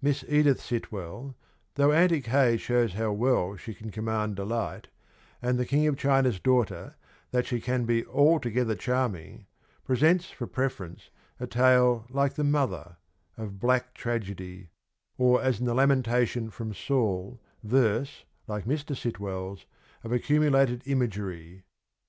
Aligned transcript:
Miss 0.00 0.24
Edith 0.28 0.60
Sitwell, 0.60 1.34
though' 1.74 1.90
Antic 1.92 2.26
Hay' 2.26 2.56
shows 2.56 2.92
how 2.92 3.10
well 3.10 3.56
she 3.56 3.74
can 3.74 3.90
command 3.90 4.36
delight, 4.36 4.86
and' 5.42 5.58
The 5.58 5.66
King 5.66 5.88
of 5.88 5.96
China's 5.98 6.38
Daughter' 6.38 6.94
that 7.32 7.46
she 7.46 7.60
can 7.60 7.84
be 7.84 8.06
altogether 8.06 8.76
charming, 8.76 9.46
presents 9.84 10.30
for 10.30 10.46
preference 10.46 11.10
a 11.40 11.48
tale 11.48 12.06
like 12.10 12.34
The 12.34 12.44
Mother' 12.44 12.98
of 13.36 13.58
black 13.58 13.92
tragedy, 13.92 14.70
or, 15.18 15.42
as 15.42 15.58
in 15.58 15.66
the 15.66 15.74
Lamentation 15.74 16.48
from 16.48 16.72
Saul,' 16.72 17.40
verse, 17.64 18.24
like 18.46 18.66
Mr. 18.66 18.96
Sitwell's, 18.96 19.66
of 20.04 20.12
accumulated 20.12 20.82
imagery. 20.86 21.64